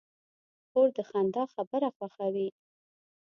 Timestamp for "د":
0.97-0.99